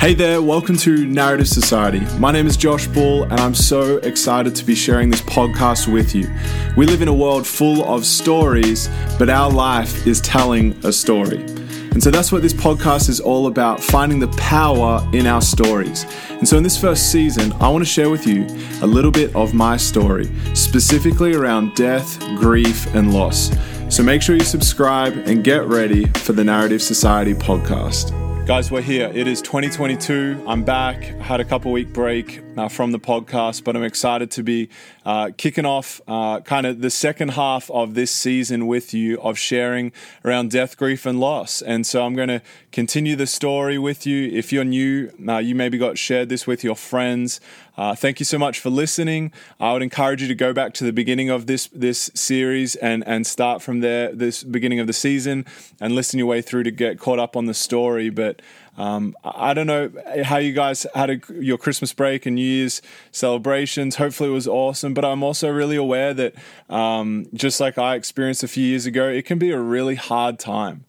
[0.00, 2.00] Hey there, welcome to Narrative Society.
[2.18, 6.14] My name is Josh Bull, and I'm so excited to be sharing this podcast with
[6.14, 6.26] you.
[6.74, 11.42] We live in a world full of stories, but our life is telling a story.
[11.90, 16.06] And so that's what this podcast is all about finding the power in our stories.
[16.30, 18.46] And so in this first season, I want to share with you
[18.80, 23.50] a little bit of my story, specifically around death, grief, and loss.
[23.90, 28.16] So make sure you subscribe and get ready for the Narrative Society podcast.
[28.50, 29.12] Guys, we're here.
[29.14, 30.42] It is 2022.
[30.44, 31.04] I'm back.
[31.20, 34.68] Had a couple week break uh, from the podcast, but I'm excited to be
[35.06, 39.38] uh, kicking off uh, kind of the second half of this season with you of
[39.38, 39.92] sharing
[40.24, 41.62] around death, grief, and loss.
[41.62, 44.28] And so I'm going to continue the story with you.
[44.28, 47.40] If you're new, uh, you maybe got shared this with your friends.
[47.80, 49.32] Uh, thank you so much for listening.
[49.58, 53.02] I would encourage you to go back to the beginning of this this series and
[53.06, 55.46] and start from there, this beginning of the season,
[55.80, 58.10] and listen your way through to get caught up on the story.
[58.10, 58.42] But
[58.76, 59.90] um, I don't know
[60.24, 62.82] how you guys had a, your Christmas break and New Year's
[63.12, 63.96] celebrations.
[63.96, 64.92] Hopefully, it was awesome.
[64.92, 66.34] But I'm also really aware that,
[66.68, 70.38] um, just like I experienced a few years ago, it can be a really hard
[70.38, 70.84] time.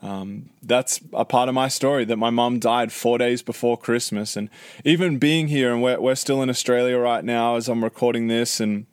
[0.00, 4.36] Um, that's a part of my story that my mum died four days before Christmas.
[4.36, 4.48] And
[4.84, 8.60] even being here, and we're, we're still in Australia right now as I'm recording this
[8.60, 8.86] and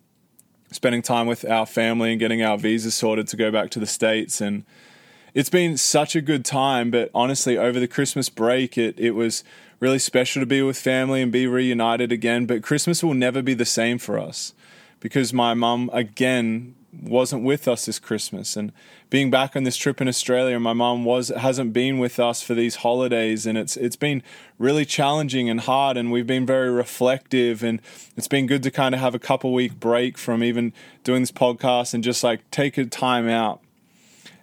[0.72, 3.86] spending time with our family and getting our visas sorted to go back to the
[3.86, 4.42] States.
[4.42, 4.66] And
[5.36, 6.90] it's been such a good time.
[6.90, 9.44] But honestly, over the Christmas break, it it was
[9.80, 12.46] really special to be with family and be reunited again.
[12.46, 14.54] But Christmas will never be the same for us
[15.00, 18.56] because my mum again wasn't with us this Christmas.
[18.56, 18.72] And
[19.10, 22.54] being back on this trip in Australia my mum was hasn't been with us for
[22.54, 23.46] these holidays.
[23.46, 24.24] And it's it's been
[24.58, 25.98] really challenging and hard.
[25.98, 27.64] And we've been very reflective.
[27.64, 27.82] And
[28.16, 30.74] it's been good to kind of have a couple week break from even
[31.04, 33.62] doing this podcast and just like take a time out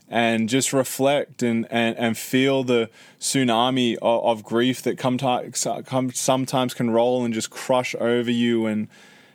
[0.08, 6.12] and just reflect and, and, and feel the tsunami of, of grief that come, come
[6.12, 8.66] sometimes can roll and just crush over you.
[8.66, 8.88] And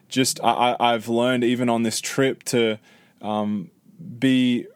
[0.10, 2.78] just I, I've learned even on this trip to
[3.22, 3.72] um,
[4.20, 4.68] be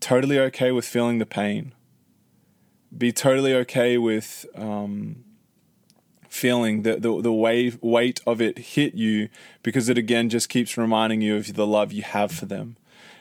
[0.00, 1.74] totally okay with feeling the pain,
[2.96, 5.24] be totally okay with um,
[6.28, 9.28] feeling the, the, the wave, weight of it hit you
[9.62, 12.76] because it again just keeps reminding you of the love you have for them.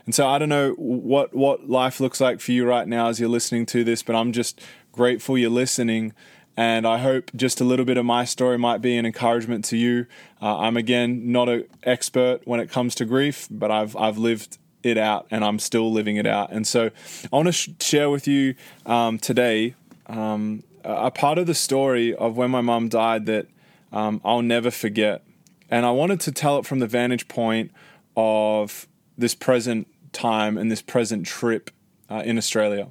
[0.06, 3.20] And so I don't know what what life looks like for you right now as
[3.20, 4.60] you're listening to this, but I'm just
[4.92, 6.14] grateful you're listening.
[6.58, 9.78] And I hope just a little bit of my story might be an encouragement to
[9.78, 10.08] you.
[10.42, 14.58] Uh, I'm again not an expert when it comes to grief, but I've I've lived
[14.84, 16.52] it out and I'm still living it out.
[16.52, 16.92] And so
[17.32, 18.56] I want to sh- share with you
[18.86, 19.76] um, today
[20.08, 23.48] um, a part of the story of when my mum died that
[23.92, 25.24] um, I'll never forget.
[25.70, 27.72] And I wanted to tell it from the vantage point
[28.16, 28.88] of
[29.18, 31.72] this present time and this present trip
[32.10, 32.90] uh, in Australia.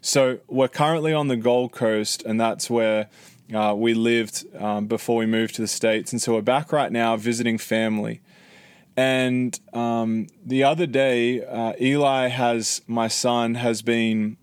[0.00, 3.08] So we're currently on the Gold Coast, and that's where
[3.54, 6.12] uh, we lived um, before we moved to the States.
[6.12, 8.20] And so we're back right now visiting family.
[8.98, 14.38] And um, the other day, uh, Eli has, my son, has been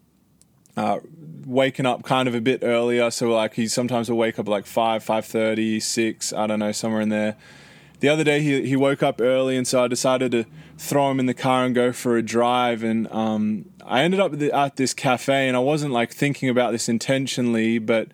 [0.77, 0.99] uh,
[1.45, 3.11] waking up kind of a bit earlier.
[3.11, 7.01] So like he sometimes will wake up like 5, 5.30, 6, I don't know, somewhere
[7.01, 7.35] in there
[7.99, 10.45] the other day he, he woke up early and so I decided to
[10.77, 14.33] throw him in the car and go for a drive and um, I ended up
[14.53, 18.09] at this cafe and I wasn't like thinking about this intentionally but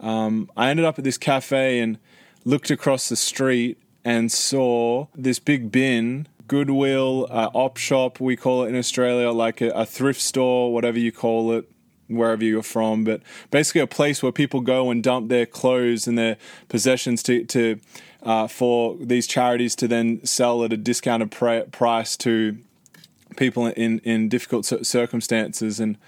[0.00, 1.98] um, I ended up at this cafe and
[2.44, 8.64] looked across the street and saw this big bin Goodwill uh, op shop we call
[8.64, 11.68] it in Australia like a, a thrift store whatever you call it
[12.08, 16.16] wherever you're from, but basically a place where people go and dump their clothes and
[16.16, 16.36] their
[16.68, 17.80] possessions to, to
[18.22, 22.58] uh, for these charities to then sell at a discounted pr- price to
[23.36, 25.80] people in, in difficult circumstances.
[25.80, 25.98] And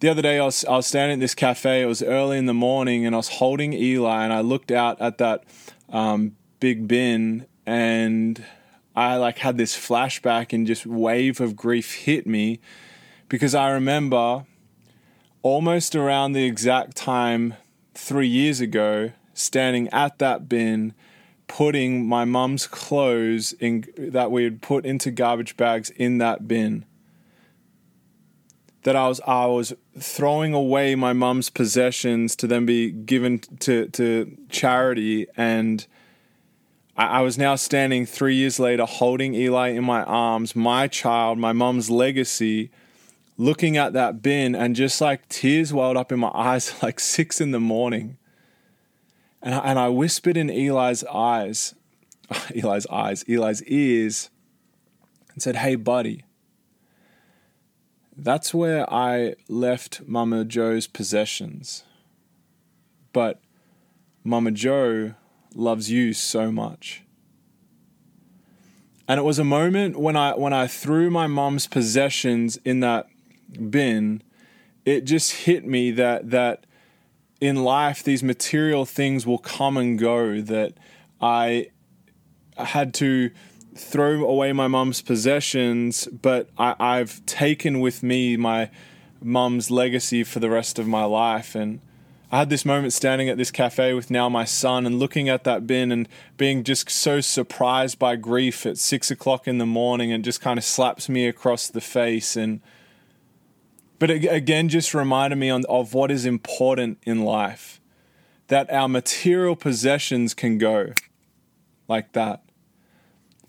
[0.00, 1.82] the other day, I was, I was standing at this cafe.
[1.82, 5.00] It was early in the morning, and I was holding Eli, and I looked out
[5.00, 5.44] at that
[5.90, 8.44] um, big bin, and
[8.94, 12.60] I like had this flashback, and just wave of grief hit me
[13.28, 14.46] because I remember
[15.42, 17.54] almost around the exact time
[17.94, 20.94] three years ago, standing at that bin
[21.48, 26.84] putting my mum's clothes in that we had put into garbage bags in that bin.
[28.84, 33.88] That I was I was throwing away my mum's possessions to then be given to
[33.88, 35.84] to charity and
[37.06, 41.52] I, was now standing three years later holding Eli in my arms, my child, my
[41.52, 42.70] mum's legacy,
[43.36, 47.40] looking at that bin and just like tears welled up in my eyes like six
[47.40, 48.18] in the morning
[49.42, 51.74] and I, and I whispered in Eli's eyes,
[52.54, 54.30] Eli's eyes, Eli's ears,
[55.32, 56.24] and said, Hey, buddy,
[58.16, 61.82] that's where I left Mama Joe's possessions.
[63.12, 63.40] But
[64.22, 65.14] Mama Joe
[65.56, 67.02] loves you so much.
[69.08, 73.08] And it was a moment when I when I threw my mom's possessions in that
[73.70, 74.22] bin,
[74.84, 76.64] it just hit me that that
[77.40, 80.74] in life these material things will come and go that
[81.20, 81.68] I
[82.56, 83.30] had to
[83.74, 88.70] throw away my mum's possessions, but I, I've taken with me my
[89.22, 91.54] mum's legacy for the rest of my life.
[91.54, 91.80] And
[92.32, 95.44] I had this moment standing at this cafe with now my son and looking at
[95.44, 96.08] that bin and
[96.38, 100.58] being just so surprised by grief at six o'clock in the morning and just kind
[100.58, 102.34] of slaps me across the face.
[102.34, 102.62] And
[103.98, 107.82] but it again just reminded me on, of what is important in life
[108.48, 110.94] that our material possessions can go
[111.86, 112.42] like that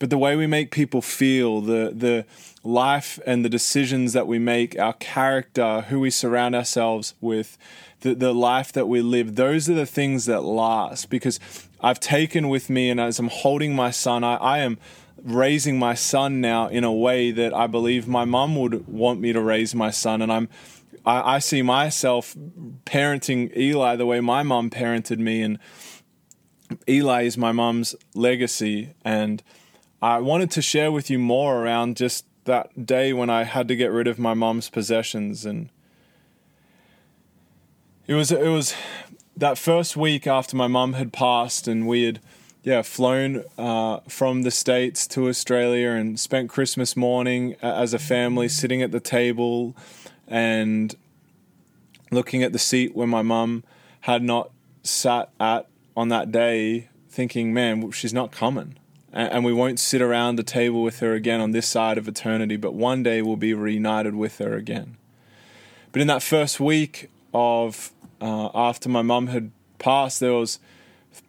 [0.03, 2.25] but the way we make people feel, the the
[2.61, 7.57] life and the decisions that we make, our character, who we surround ourselves with,
[8.01, 11.09] the, the life that we live, those are the things that last.
[11.09, 11.39] Because
[11.79, 14.77] I've taken with me, and as I'm holding my son, I, I am
[15.23, 19.31] raising my son now in a way that I believe my mum would want me
[19.31, 20.49] to raise my son, and I'm.
[21.05, 22.35] I, I see myself
[22.85, 25.59] parenting Eli the way my mum parented me, and
[26.89, 29.41] Eli is my mum's legacy, and
[30.03, 33.75] I wanted to share with you more around just that day when I had to
[33.77, 35.69] get rid of my mom's possessions and
[38.05, 38.75] it was it was
[39.37, 42.19] that first week after my mum had passed and we had
[42.63, 48.49] yeah flown uh, from the states to Australia and spent Christmas morning as a family
[48.49, 49.73] sitting at the table
[50.27, 50.97] and
[52.11, 53.63] looking at the seat where my mum
[54.01, 54.51] had not
[54.83, 55.65] sat at
[55.95, 58.77] on that day thinking man she's not coming
[59.13, 62.57] and we won't sit around the table with her again on this side of eternity,
[62.57, 64.97] but one day we'll be reunited with her again.
[65.91, 70.59] But in that first week of uh, after my mum had passed, there was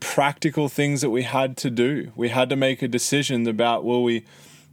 [0.00, 2.12] practical things that we had to do.
[2.16, 4.24] We had to make a decision about will we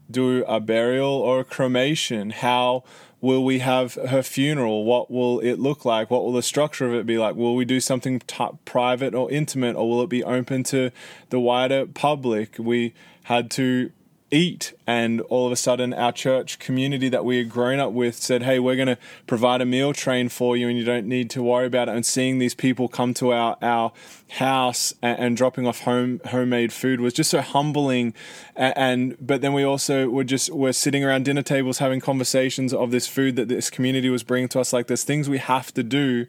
[0.09, 2.29] do a burial or a cremation?
[2.29, 2.83] How
[3.21, 4.83] will we have her funeral?
[4.83, 6.09] What will it look like?
[6.09, 7.35] What will the structure of it be like?
[7.35, 10.91] Will we do something t- private or intimate, or will it be open to
[11.29, 12.55] the wider public?
[12.57, 13.91] We had to
[14.31, 18.15] eat and all of a sudden our church community that we had grown up with
[18.15, 18.97] said hey we're going to
[19.27, 21.95] provide a meal train for you and you don't need to worry about it.
[21.95, 23.91] And seeing these people come to our, our
[24.37, 28.13] house and, and dropping off home homemade food was just so humbling.
[28.55, 32.73] And, and but then we also were just were sitting around dinner tables having conversations
[32.73, 35.73] of this food that this community was bringing to us like there's things we have
[35.73, 36.25] to do.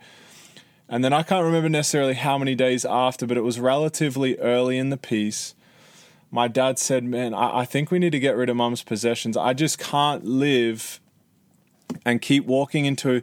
[0.89, 4.79] And then I can't remember necessarily how many days after but it was relatively early
[4.79, 5.55] in the piece
[6.33, 9.37] my dad said, Man, I, I think we need to get rid of mum's possessions.
[9.37, 10.99] I just can't live
[12.05, 13.23] and keep walking into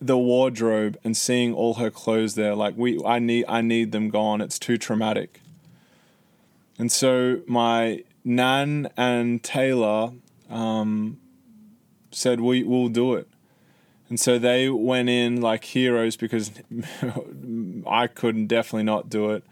[0.00, 2.54] the wardrobe and seeing all her clothes there.
[2.54, 4.40] Like we I need I need them gone.
[4.40, 5.40] It's too traumatic.
[6.78, 10.18] And so my nan and Tayla
[10.48, 11.20] um,
[12.10, 13.28] said we will do it.
[14.08, 16.50] And so they went in like heroes because
[17.86, 19.44] I couldn't definitely not do it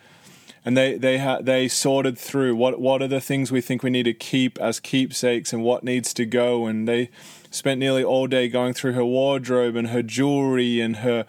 [0.67, 3.91] and they they ha- they sorted through what what are the things we think we
[3.91, 6.67] need to keep as keepsakes and what needs to go.
[6.67, 7.09] And they
[7.53, 11.25] spent nearly all day going through her wardrobe and her jewelry and her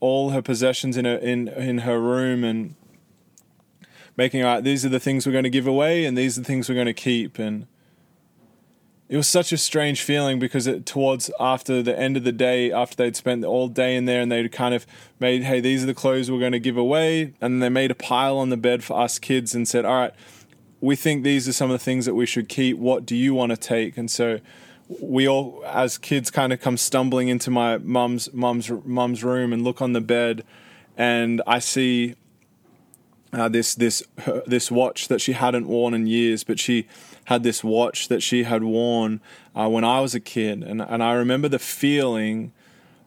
[0.00, 2.74] all her possessions in her in in her room and
[4.16, 6.40] making all right these are the things we're going to give away and these are
[6.40, 7.38] the things we're going to keep.
[7.38, 7.68] And
[9.08, 12.72] it was such a strange feeling because it, towards after the end of the day,
[12.72, 14.86] after they'd spent all day in there and they'd kind of
[15.20, 17.34] made, hey, these are the clothes we're going to give away.
[17.40, 20.14] And they made a pile on the bed for us kids and said, all right,
[20.80, 22.78] we think these are some of the things that we should keep.
[22.78, 23.98] What do you want to take?
[23.98, 24.40] And so
[24.88, 29.62] we all, as kids, kind of come stumbling into my mum's mum's mum's room and
[29.62, 30.44] look on the bed,
[30.96, 32.16] and I see
[33.32, 34.02] uh, this this
[34.46, 36.86] this watch that she hadn't worn in years, but she
[37.24, 39.20] had this watch that she had worn
[39.54, 42.52] uh, when I was a kid, and and I remember the feeling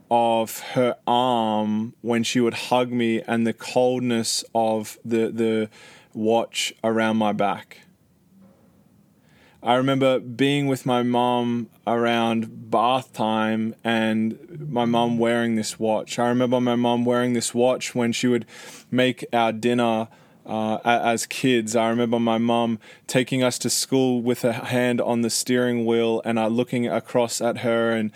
[0.10, 5.70] of her arm when she would hug me, and the coldness of the the
[6.14, 7.82] watch around my back.
[9.62, 16.20] I remember being with my mom around bath time and my mom wearing this watch.
[16.20, 18.46] I remember my mom wearing this watch when she would
[18.92, 20.08] make our dinner
[20.48, 21.76] uh, as kids.
[21.76, 26.22] I remember my mum taking us to school with her hand on the steering wheel
[26.24, 28.12] and uh, looking across at her and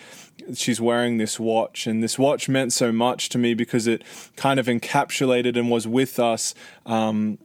[0.55, 1.85] she's wearing this watch.
[1.85, 4.03] And this watch meant so much to me because it
[4.35, 7.37] kind of encapsulated and was with us um,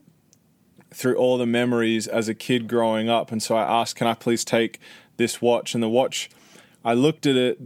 [0.93, 3.31] through all the memories as a kid growing up.
[3.31, 4.79] And so i asked can i please take
[5.17, 5.73] this watch?
[5.73, 6.29] And the watch
[6.85, 7.59] i looked at it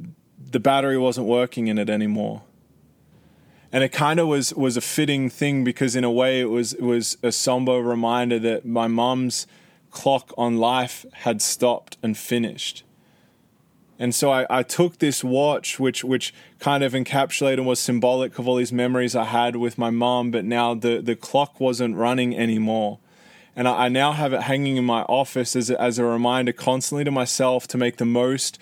[0.52, 2.42] the battery wasn't working in it anymore
[3.72, 6.74] and it kind of was was a fitting thing because in a way it was
[6.74, 9.48] it was a somber reminder that my mum's
[9.92, 12.84] clock on life had stopped and finished.
[14.00, 18.40] And so I, I took this watch, which which kind of encapsulated and was symbolic
[18.40, 21.96] of all these memories I had with my mom, but now the, the clock wasn't
[21.96, 22.98] running anymore.
[23.56, 26.52] And I, I now have it hanging in my office as a, as a reminder
[26.52, 28.58] constantly to myself to make the most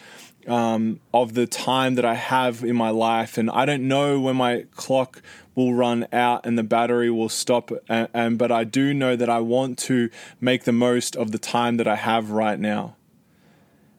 [0.50, 3.38] um, of the time that I have in my life.
[3.38, 5.22] And I don't know when my clock
[5.56, 7.72] will run out and the battery will stop.
[7.88, 10.10] And, and, but I do know that I want to
[10.42, 12.96] make the most of the time that I have right now.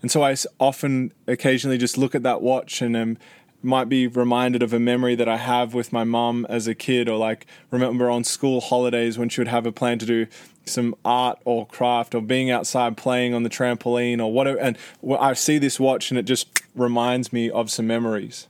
[0.02, 3.18] And so I often, occasionally, just look at that watch and am
[3.62, 7.08] might be reminded of a memory that I have with my mom as a kid,
[7.08, 10.26] or like remember on school holidays when she would have a plan to do
[10.64, 14.58] some art or craft or being outside playing on the trampoline or whatever.
[14.58, 14.78] And
[15.18, 18.46] I see this watch and it just reminds me of some memories.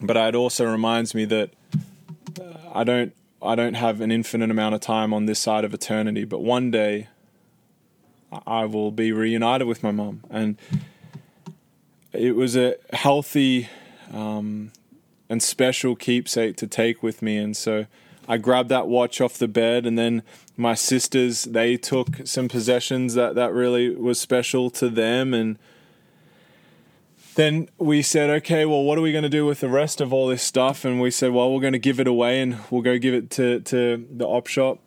[0.00, 1.50] But it also reminds me that
[2.40, 5.72] uh, I don't I don't have an infinite amount of time on this side of
[5.72, 6.24] eternity.
[6.24, 7.08] But one day
[8.46, 10.56] I will be reunited with my mom, and
[12.12, 13.68] it was a healthy
[14.12, 14.72] um,
[15.28, 17.36] and special keepsake to take with me.
[17.36, 17.86] And so
[18.26, 20.22] I grabbed that watch off the bed, and then
[20.56, 25.58] my sisters they took some possessions that that really was special to them, and
[27.34, 30.12] then we said, okay, well, what are we going to do with the rest of
[30.12, 30.84] all this stuff?
[30.84, 33.30] And we said, well, we're going to give it away, and we'll go give it
[33.30, 34.80] to to the op shop.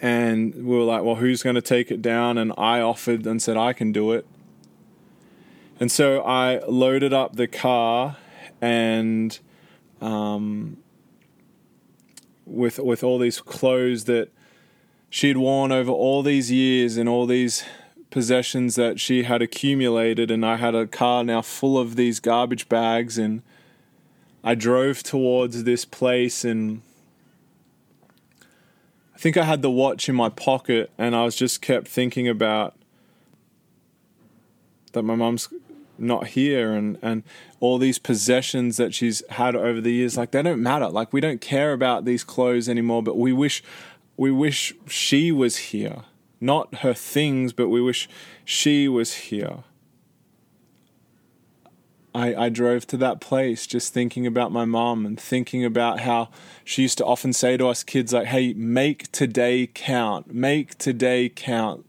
[0.00, 2.38] And we were like, well, who's going to take it down?
[2.38, 4.26] And I offered and said I can do it.
[5.82, 8.16] And so I loaded up the car
[8.60, 9.36] and
[10.00, 10.76] um,
[12.46, 14.28] with with all these clothes that
[15.10, 17.64] she had worn over all these years and all these
[18.10, 22.68] possessions that she had accumulated and I had a car now full of these garbage
[22.68, 23.42] bags and
[24.44, 26.82] I drove towards this place and
[29.16, 32.28] I think I had the watch in my pocket and I was just kept thinking
[32.28, 32.76] about
[34.92, 35.48] that my mum's
[36.02, 37.22] not here and and
[37.60, 40.88] all these possessions that she's had over the years like they don't matter.
[40.88, 43.62] Like we don't care about these clothes anymore but we wish
[44.16, 46.02] we wish she was here.
[46.40, 48.08] Not her things but we wish
[48.44, 49.58] she was here.
[52.14, 56.28] I, I drove to that place just thinking about my mom and thinking about how
[56.62, 60.34] she used to often say to us kids like hey make today count.
[60.34, 61.86] Make today count.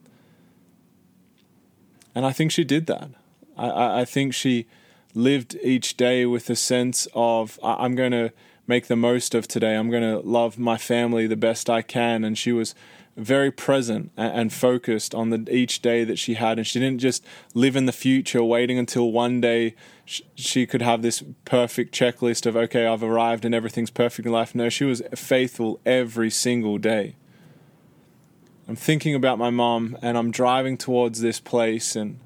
[2.16, 3.10] And i think she did that
[3.58, 4.68] I, I think she
[5.14, 8.32] lived each day with a sense of I'm going to
[8.66, 9.76] make the most of today.
[9.76, 12.24] I'm going to love my family the best I can.
[12.24, 12.74] And she was
[13.16, 17.24] very present and focused on the each day that she had and she didn't just
[17.54, 19.76] live in the future waiting until one day
[20.34, 24.56] she could have this perfect checklist of okay I've arrived and everything's perfect in life
[24.56, 27.16] no she was faithful every single day
[28.68, 32.20] I'm thinking about my mom and I'm driving towards this place and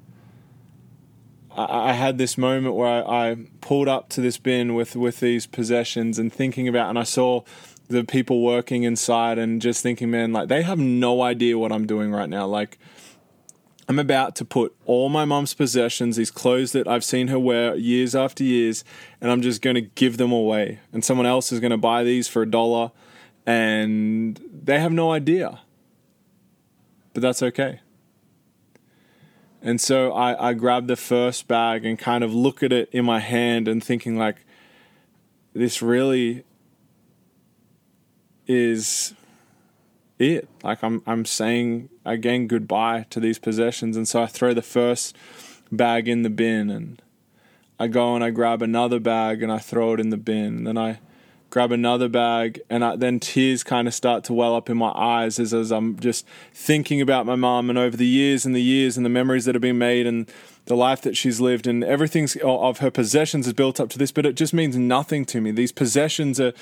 [1.56, 5.20] I, I had this moment where I, I pulled up to this bin with with
[5.20, 7.42] these possessions and thinking about, and I saw
[7.88, 11.86] the people working inside and just thinking, man, like they have no idea what I'm
[11.86, 12.46] doing right now.
[12.46, 12.78] Like,
[13.88, 17.74] I'm about to put all my mom's possessions, these clothes that I've seen her wear
[17.74, 18.84] years after years,
[19.20, 20.80] and I'm just going to give them away.
[20.92, 22.92] And someone else is going to buy these for a dollar,
[23.46, 25.60] and they have no idea.
[27.14, 27.80] But that's okay.
[29.60, 33.04] And so I, I grabbed the first bag and kind of look at it in
[33.04, 34.44] my hand and thinking like
[35.52, 36.44] this really
[38.46, 39.14] is
[40.18, 40.48] it.
[40.62, 45.16] Like I'm I'm saying again goodbye to these possessions and so I throw the first
[45.72, 47.02] bag in the bin and
[47.78, 50.58] I go and I grab another bag and I throw it in the bin.
[50.58, 50.98] And then I
[51.50, 54.92] grab another bag, and I, then tears kind of start to well up in my
[54.94, 58.62] eyes as, as I'm just thinking about my mom and over the years and the
[58.62, 60.30] years and the memories that have been made and
[60.66, 64.12] the life that she's lived and everything of her possessions is built up to this,
[64.12, 65.50] but it just means nothing to me.
[65.50, 66.52] These possessions are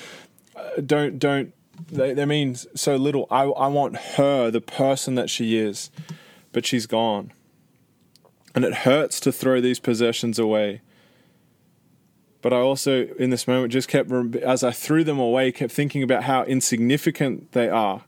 [0.55, 1.53] uh, don't don't
[1.91, 3.27] they, they mean so little.
[3.29, 5.91] I I want her, the person that she is,
[6.51, 7.33] but she's gone,
[8.55, 10.81] and it hurts to throw these possessions away
[12.47, 16.01] but I also, in this moment, just kept, as I threw them away, kept thinking
[16.01, 18.05] about how insignificant they are.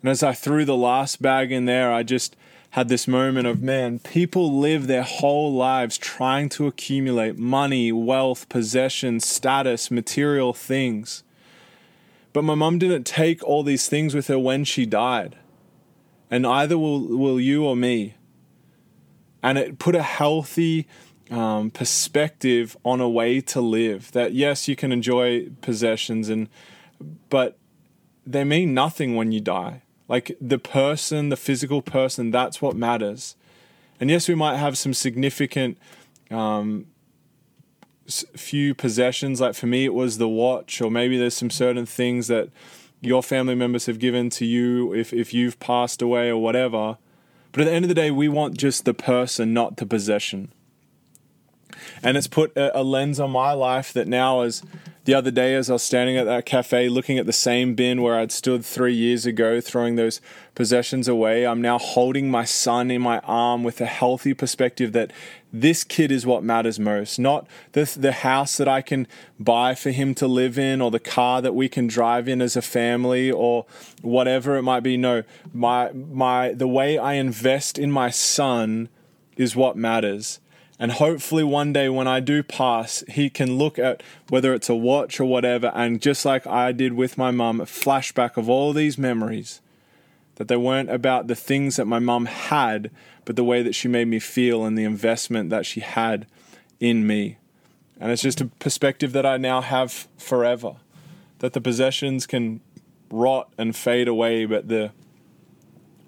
[0.00, 2.36] And as I threw the last bag in there, I just
[2.70, 8.48] had this moment of, man, people live their whole lives trying to accumulate money, wealth,
[8.48, 11.22] possessions, status, material things.
[12.32, 15.36] But my mum didn't take all these things with her when she died.
[16.30, 18.14] And either will, will you or me.
[19.42, 20.86] And it put a healthy
[21.30, 24.12] um, perspective on a way to live.
[24.12, 26.48] That yes, you can enjoy possessions, and
[27.28, 27.58] but
[28.26, 29.82] they mean nothing when you die.
[30.08, 33.36] Like the person, the physical person, that's what matters.
[34.00, 35.78] And yes, we might have some significant
[36.30, 36.86] um,
[38.36, 39.40] few possessions.
[39.40, 42.50] Like for me, it was the watch, or maybe there's some certain things that
[43.00, 46.98] your family members have given to you if, if you've passed away or whatever.
[47.50, 50.52] But at the end of the day, we want just the person, not the possession.
[52.02, 54.62] And it's put a, a lens on my life that now is
[55.04, 58.02] the other day as I was standing at that cafe looking at the same bin
[58.02, 60.20] where I'd stood three years ago throwing those
[60.54, 65.12] possessions away, I'm now holding my son in my arm with a healthy perspective that
[65.52, 69.08] this kid is what matters most, not the, the house that I can
[69.40, 72.56] buy for him to live in or the car that we can drive in as
[72.56, 73.66] a family or
[74.02, 74.96] whatever it might be.
[74.96, 78.88] No, my, my, the way I invest in my son
[79.36, 80.38] is what matters.
[80.82, 84.74] And hopefully, one day when I do pass, he can look at whether it's a
[84.74, 88.72] watch or whatever, and just like I did with my mum, a flashback of all
[88.72, 89.60] these memories
[90.34, 92.90] that they weren't about the things that my mum had,
[93.24, 96.26] but the way that she made me feel and the investment that she had
[96.80, 97.36] in me.
[98.00, 100.74] And it's just a perspective that I now have forever
[101.38, 102.60] that the possessions can
[103.08, 104.90] rot and fade away, but the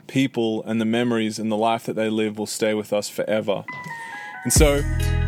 [0.09, 3.65] people and the memories and the life that they live will stay with us forever.
[4.45, 4.83] And so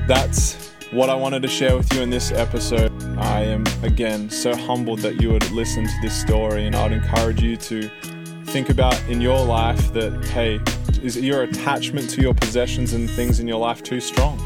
[0.07, 2.93] that's what I wanted to share with you in this episode.
[3.19, 7.43] I am, again, so humbled that you would listen to this story, and I'd encourage
[7.43, 7.91] you to
[8.45, 10.61] think about in your life that, hey,
[11.03, 14.39] is your attachment to your possessions and things in your life too strong?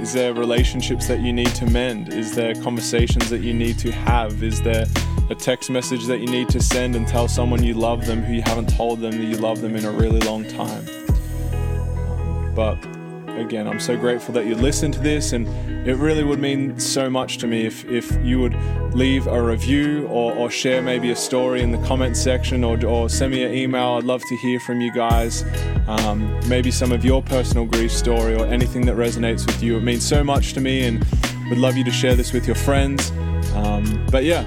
[0.00, 2.12] Is there relationships that you need to mend?
[2.12, 4.42] Is there conversations that you need to have?
[4.42, 4.86] Is there
[5.30, 8.34] a text message that you need to send and tell someone you love them who
[8.34, 11.03] you haven't told them that you love them in a really long time?
[12.54, 12.78] But
[13.36, 15.48] again, I'm so grateful that you listened to this, and
[15.86, 18.54] it really would mean so much to me if, if you would
[18.94, 23.08] leave a review or, or share maybe a story in the comment section or, or
[23.08, 23.94] send me an email.
[23.94, 25.44] I'd love to hear from you guys.
[25.88, 29.76] Um, maybe some of your personal grief story or anything that resonates with you.
[29.76, 31.04] It means so much to me, and
[31.48, 33.10] would love you to share this with your friends.
[33.54, 34.44] Um, but yeah,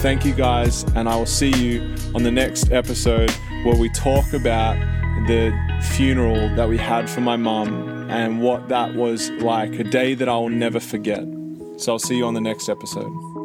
[0.00, 3.30] thank you guys, and I will see you on the next episode
[3.64, 4.76] where we talk about
[5.26, 10.14] the funeral that we had for my mum and what that was like, a day
[10.14, 11.24] that I will never forget.
[11.76, 13.37] So I'll see you on the next episode.